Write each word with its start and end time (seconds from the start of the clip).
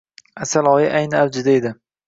Asal 0.41 0.69
oyi 0.71 0.89
ayni 0.97 1.19
avjida 1.21 1.49
edi 1.59 1.75